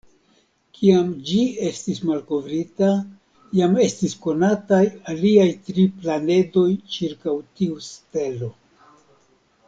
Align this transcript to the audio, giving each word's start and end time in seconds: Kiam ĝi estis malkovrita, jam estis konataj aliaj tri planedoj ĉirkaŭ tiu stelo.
Kiam 0.77 1.09
ĝi 1.25 1.41
estis 1.71 1.99
malkovrita, 2.11 2.87
jam 3.59 3.77
estis 3.83 4.15
konataj 4.23 4.79
aliaj 5.13 5.45
tri 5.67 5.85
planedoj 6.01 6.65
ĉirkaŭ 6.95 7.35
tiu 7.61 7.77
stelo. 7.93 8.51